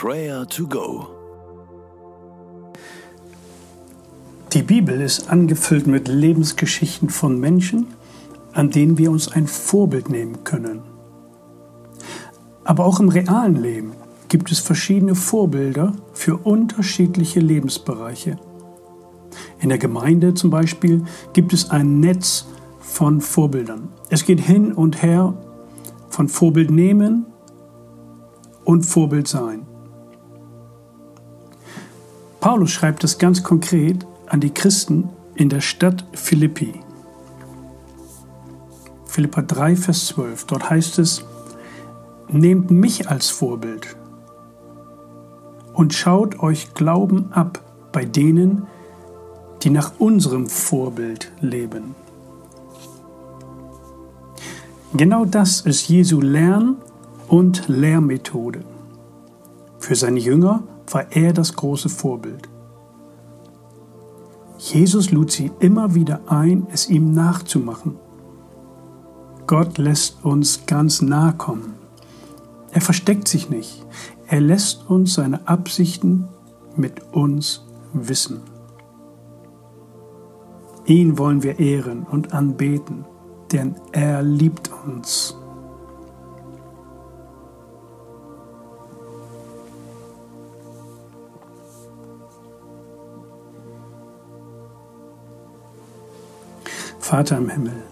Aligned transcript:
Prayer 0.00 0.46
to 0.46 0.64
Go. 0.68 1.08
Die 4.52 4.62
Bibel 4.62 5.00
ist 5.00 5.28
angefüllt 5.28 5.88
mit 5.88 6.06
Lebensgeschichten 6.06 7.10
von 7.10 7.40
Menschen, 7.40 7.88
an 8.52 8.70
denen 8.70 8.96
wir 8.96 9.10
uns 9.10 9.26
ein 9.26 9.48
Vorbild 9.48 10.08
nehmen 10.08 10.44
können. 10.44 10.82
Aber 12.62 12.84
auch 12.84 13.00
im 13.00 13.08
realen 13.08 13.56
Leben 13.56 13.94
gibt 14.28 14.52
es 14.52 14.60
verschiedene 14.60 15.16
Vorbilder 15.16 15.94
für 16.12 16.36
unterschiedliche 16.36 17.40
Lebensbereiche. 17.40 18.38
In 19.58 19.68
der 19.68 19.78
Gemeinde 19.78 20.32
zum 20.34 20.50
Beispiel 20.50 21.02
gibt 21.32 21.52
es 21.52 21.70
ein 21.70 21.98
Netz 21.98 22.46
von 22.78 23.20
Vorbildern. 23.20 23.88
Es 24.10 24.24
geht 24.24 24.38
hin 24.38 24.72
und 24.72 25.02
her 25.02 25.34
von 26.08 26.28
Vorbild 26.28 26.70
nehmen 26.70 27.26
und 28.64 28.86
Vorbild 28.86 29.26
sein. 29.26 29.67
Paulus 32.40 32.70
schreibt 32.70 33.02
es 33.02 33.18
ganz 33.18 33.42
konkret 33.42 34.06
an 34.26 34.40
die 34.40 34.50
Christen 34.50 35.08
in 35.34 35.48
der 35.48 35.60
Stadt 35.60 36.04
Philippi. 36.12 36.80
Philippa 39.06 39.42
3, 39.42 39.74
Vers 39.74 40.06
12. 40.06 40.44
Dort 40.46 40.70
heißt 40.70 40.98
es, 41.00 41.24
Nehmt 42.30 42.70
mich 42.70 43.08
als 43.08 43.30
Vorbild 43.30 43.96
und 45.72 45.94
schaut 45.94 46.40
euch 46.40 46.74
Glauben 46.74 47.32
ab 47.32 47.62
bei 47.90 48.04
denen, 48.04 48.66
die 49.62 49.70
nach 49.70 49.92
unserem 49.98 50.46
Vorbild 50.46 51.32
leben. 51.40 51.94
Genau 54.92 55.24
das 55.24 55.62
ist 55.62 55.88
Jesu 55.88 56.20
Lern- 56.20 56.76
und 57.28 57.66
Lehrmethode. 57.68 58.60
Für 59.78 59.94
seine 59.94 60.18
Jünger 60.18 60.62
war 60.92 61.12
er 61.12 61.32
das 61.32 61.54
große 61.54 61.88
Vorbild. 61.88 62.48
Jesus 64.58 65.10
lud 65.10 65.30
sie 65.30 65.50
immer 65.60 65.94
wieder 65.94 66.20
ein, 66.26 66.66
es 66.72 66.88
ihm 66.88 67.12
nachzumachen. 67.12 67.96
Gott 69.46 69.78
lässt 69.78 70.24
uns 70.24 70.66
ganz 70.66 71.00
nahe 71.00 71.32
kommen. 71.32 71.74
Er 72.72 72.80
versteckt 72.80 73.28
sich 73.28 73.48
nicht. 73.48 73.86
Er 74.26 74.40
lässt 74.40 74.90
uns 74.90 75.14
seine 75.14 75.46
Absichten 75.48 76.28
mit 76.76 77.14
uns 77.14 77.64
wissen. 77.92 78.40
Ihn 80.84 81.18
wollen 81.18 81.42
wir 81.42 81.58
ehren 81.58 82.04
und 82.04 82.32
anbeten, 82.32 83.04
denn 83.52 83.76
er 83.92 84.22
liebt 84.22 84.70
uns. 84.86 85.36
Vater 97.08 97.38
im 97.38 97.48
Himmel, 97.48 97.82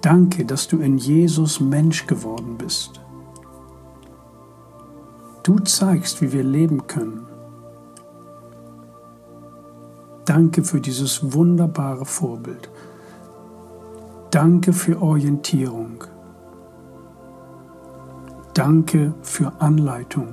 danke, 0.00 0.44
dass 0.44 0.68
du 0.68 0.78
in 0.78 0.96
Jesus 0.96 1.58
Mensch 1.58 2.06
geworden 2.06 2.56
bist. 2.56 3.00
Du 5.42 5.58
zeigst, 5.58 6.22
wie 6.22 6.30
wir 6.30 6.44
leben 6.44 6.86
können. 6.86 7.26
Danke 10.24 10.62
für 10.62 10.80
dieses 10.80 11.32
wunderbare 11.32 12.04
Vorbild. 12.04 12.70
Danke 14.30 14.72
für 14.72 15.02
Orientierung. 15.02 16.04
Danke 18.54 19.14
für 19.22 19.52
Anleitung. 19.58 20.28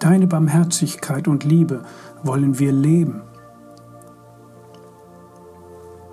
Deine 0.00 0.26
Barmherzigkeit 0.26 1.28
und 1.28 1.44
Liebe 1.44 1.84
wollen 2.24 2.58
wir 2.58 2.72
leben. 2.72 3.22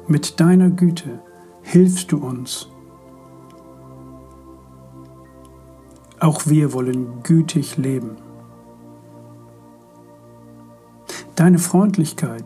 Mit 0.08 0.40
deiner 0.40 0.70
Güte 0.70 1.20
hilfst 1.62 2.12
du 2.12 2.18
uns. 2.18 2.70
Auch 6.20 6.46
wir 6.46 6.74
wollen 6.74 7.24
gütig 7.24 7.78
leben. 7.78 8.16
Deine 11.36 11.60
Freundlichkeit 11.60 12.46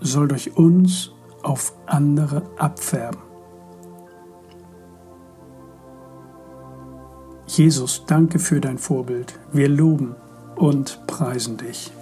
soll 0.00 0.28
durch 0.28 0.56
uns 0.56 1.12
auf 1.42 1.72
andere 1.86 2.42
abfärben. 2.56 3.20
Jesus, 7.46 8.04
danke 8.06 8.38
für 8.38 8.60
dein 8.60 8.78
Vorbild. 8.78 9.38
Wir 9.52 9.68
loben 9.68 10.14
und 10.56 11.00
preisen 11.06 11.56
dich. 11.56 11.92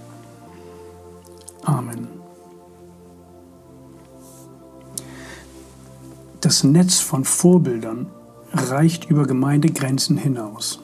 Amen. 1.64 2.15
Das 6.46 6.62
Netz 6.62 7.00
von 7.00 7.24
Vorbildern 7.24 8.06
reicht 8.52 9.10
über 9.10 9.26
Gemeindegrenzen 9.26 10.16
hinaus. 10.16 10.80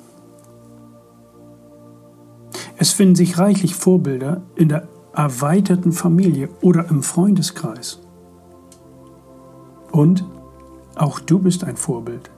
Es 2.79 2.91
finden 2.91 3.15
sich 3.15 3.39
reichlich 3.39 3.77
Vorbilder 3.77 4.43
in 4.57 4.69
der 4.69 4.89
erweiterten 5.13 5.93
Familie 5.93 6.49
oder 6.63 6.91
im 6.91 7.05
Freundeskreis. 7.05 8.01
Und 9.93 10.25
auch 10.97 11.21
du 11.21 11.39
bist 11.39 11.63
ein 11.63 11.77
Vorbild. 11.77 12.29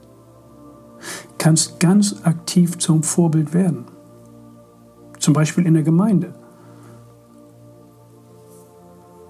Kannst 1.39 1.79
ganz 1.79 2.17
aktiv 2.25 2.77
zum 2.77 3.01
Vorbild 3.01 3.55
werden. 3.55 3.85
Zum 5.17 5.33
Beispiel 5.33 5.65
in 5.65 5.73
der 5.73 5.81
Gemeinde, 5.81 6.35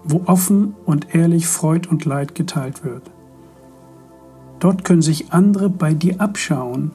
wo 0.03 0.23
offen 0.25 0.75
und 0.83 1.15
ehrlich 1.15 1.47
Freud 1.47 1.87
und 1.89 2.03
Leid 2.03 2.35
geteilt 2.35 2.83
wird. 2.83 3.14
Dort 4.65 4.83
können 4.83 5.03
sich 5.03 5.31
andere 5.31 5.69
bei 5.69 5.93
dir 5.93 6.19
abschauen, 6.19 6.89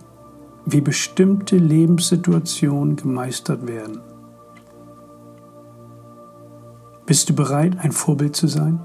wie 0.66 0.81
bestimmte 0.81 1.56
Lebenssituationen 1.56 2.97
gemeistert 2.97 3.69
werden. 3.69 4.00
Bist 7.06 7.31
du 7.31 7.32
bereit, 7.32 7.78
ein 7.78 7.92
Vorbild 7.92 8.34
zu 8.34 8.48
sein? 8.48 8.81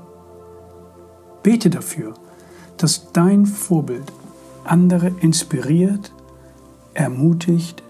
Bete 1.41 1.71
dafür, 1.71 2.13
dass 2.77 3.11
dein 3.11 3.47
Vorbild 3.47 4.13
andere 4.65 5.07
inspiriert, 5.19 6.13
ermutigt 6.93 7.81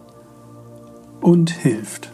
und 1.19 1.49
hilft. 1.49 2.09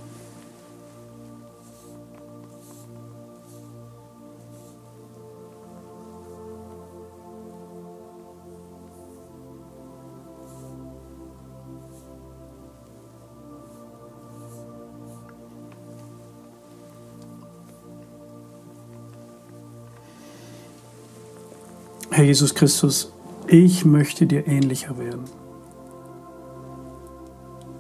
Herr 22.14 22.26
Jesus 22.26 22.54
Christus, 22.54 23.14
ich 23.48 23.86
möchte 23.86 24.28
dir 24.28 24.46
ähnlicher 24.46 24.98
werden. 24.98 25.24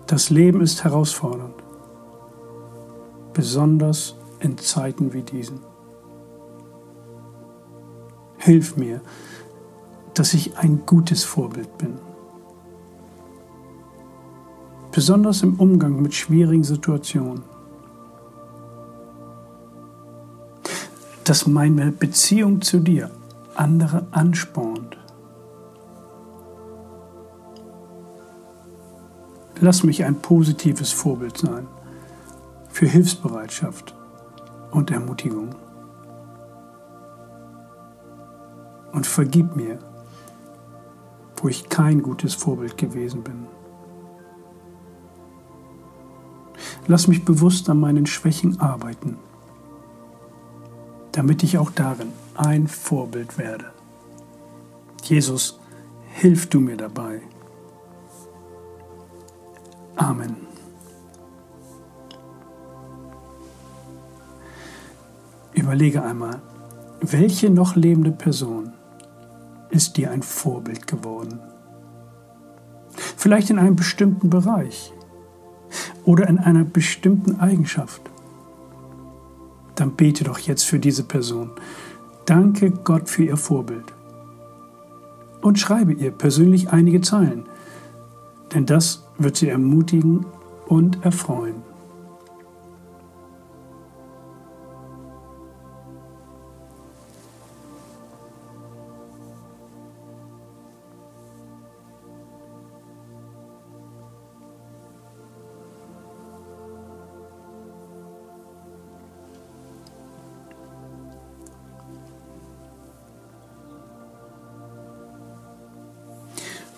Das 0.08 0.30
Leben 0.30 0.62
ist 0.62 0.86
herausfordernd, 0.86 1.56
besonders 3.34 4.16
in 4.40 4.58
Zeiten 4.58 5.12
wie 5.12 5.24
diesen. 5.24 5.59
Hilf 8.38 8.78
mir, 8.78 9.02
dass 10.14 10.34
ich 10.34 10.58
ein 10.58 10.86
gutes 10.86 11.25
Vorbild 11.25 11.78
bin. 11.78 12.00
Besonders 14.94 15.44
im 15.44 15.60
Umgang 15.60 16.01
mit 16.01 16.13
schwierigen 16.13 16.63
Situationen. 16.63 17.44
Dass 21.25 21.48
meine 21.48 21.92
Beziehung 21.92 22.62
zu 22.62 22.80
dir 22.80 23.12
andere 23.62 24.08
anspornt. 24.10 24.98
Lass 29.60 29.84
mich 29.84 30.04
ein 30.04 30.16
positives 30.16 30.92
Vorbild 30.92 31.38
sein 31.38 31.68
für 32.69 32.88
Hilfsbereitschaft 32.88 33.96
und 34.72 34.90
Ermutigung. 34.90 35.54
Und 38.94 39.06
vergib 39.06 39.56
mir, 39.56 39.78
wo 41.36 41.48
ich 41.48 41.69
kein 41.69 42.02
gutes 42.02 42.34
Vorbild 42.34 42.80
gewesen 42.80 43.24
bin. 43.24 43.46
Lass 46.88 47.07
mich 47.07 47.24
bewusst 47.24 47.69
an 47.69 47.80
meinen 47.80 48.07
Schwächen 48.07 48.60
arbeiten, 48.60 49.19
damit 51.12 51.44
ich 51.44 51.60
auch 51.60 51.69
darin 51.69 52.12
ein 52.42 52.68
Vorbild 52.68 53.38
werde. 53.38 53.72
Jesus, 55.04 55.60
hilf 56.14 56.50
du 56.50 56.60
mir 56.60 56.76
dabei. 56.76 57.22
Amen. 59.96 60.36
Überlege 65.54 66.02
einmal, 66.02 66.42
welche 67.02 67.52
noch 67.52 67.76
lebende 67.76 68.12
Person 68.12 68.74
ist 69.70 69.98
dir 69.98 70.10
ein 70.10 70.24
Vorbild 70.24 70.88
geworden? 70.88 71.40
Vielleicht 73.18 73.52
in 73.52 73.60
einem 73.60 73.76
bestimmten 73.76 74.32
Bereich 74.32 74.92
oder 76.06 76.28
in 76.28 76.40
einer 76.40 76.64
bestimmten 76.64 77.40
Eigenschaft. 77.40 78.02
Dann 79.76 79.96
bete 79.96 80.24
doch 80.24 80.40
jetzt 80.40 80.64
für 80.64 80.80
diese 80.80 81.04
Person. 81.04 81.52
Danke 82.25 82.71
Gott 82.71 83.09
für 83.09 83.23
ihr 83.23 83.38
Vorbild. 83.38 83.94
Und 85.41 85.59
schreibe 85.59 85.94
ihr 85.94 86.12
persönlich 86.12 86.69
einige 86.69 87.01
Zeilen, 87.01 87.45
denn 88.53 88.65
das 88.65 89.07
wird 89.18 89.38
sie 89.38 89.50
ermutigen 89.50 90.25
und 90.68 91.03
erfreuen. 91.03 91.70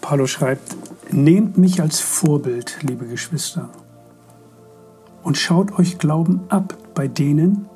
Paulus 0.03 0.31
schreibt, 0.31 0.75
nehmt 1.13 1.57
mich 1.57 1.81
als 1.81 2.01
Vorbild, 2.01 2.79
liebe 2.81 3.07
Geschwister, 3.07 3.69
und 5.23 5.37
schaut 5.37 5.79
euch 5.79 5.97
Glauben 5.97 6.41
ab 6.49 6.77
bei 6.93 7.07
denen, 7.07 7.69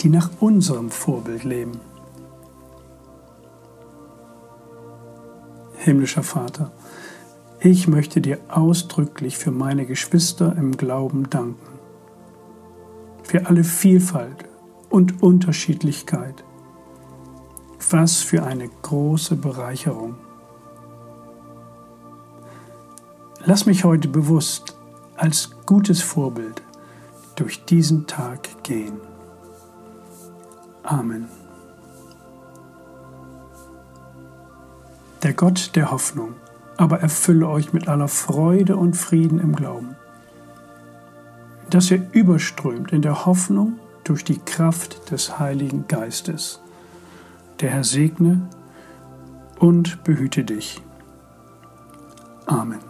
die 0.00 0.08
nach 0.08 0.30
unserem 0.38 0.88
Vorbild 0.88 1.42
leben. 1.42 1.80
Himmlischer 5.78 6.22
Vater, 6.22 6.70
ich 7.58 7.88
möchte 7.88 8.20
dir 8.20 8.38
ausdrücklich 8.48 9.36
für 9.36 9.50
meine 9.50 9.86
Geschwister 9.86 10.54
im 10.56 10.76
Glauben 10.76 11.28
danken, 11.28 11.78
für 13.24 13.46
alle 13.46 13.64
Vielfalt 13.64 14.44
und 14.88 15.24
Unterschiedlichkeit. 15.24 16.44
Was 17.90 18.18
für 18.18 18.44
eine 18.44 18.68
große 18.82 19.34
Bereicherung. 19.34 20.14
Lass 23.44 23.66
mich 23.66 23.84
heute 23.84 24.08
bewusst 24.08 24.76
als 25.16 25.50
gutes 25.66 26.02
Vorbild 26.02 26.62
durch 27.36 27.64
diesen 27.64 28.06
Tag 28.06 28.62
gehen. 28.62 29.00
Amen. 30.82 31.26
Der 35.22 35.32
Gott 35.34 35.72
der 35.74 35.90
Hoffnung 35.90 36.34
aber 36.80 37.00
erfülle 37.00 37.46
euch 37.46 37.74
mit 37.74 37.88
aller 37.88 38.08
Freude 38.08 38.74
und 38.74 38.96
Frieden 38.96 39.38
im 39.38 39.54
Glauben, 39.54 39.96
dass 41.68 41.90
ihr 41.90 42.08
überströmt 42.12 42.90
in 42.90 43.02
der 43.02 43.26
Hoffnung 43.26 43.78
durch 44.02 44.24
die 44.24 44.38
Kraft 44.38 45.10
des 45.10 45.38
Heiligen 45.38 45.86
Geistes. 45.88 46.62
Der 47.60 47.68
Herr 47.68 47.84
segne 47.84 48.48
und 49.58 50.02
behüte 50.04 50.42
dich. 50.42 50.80
Amen. 52.46 52.89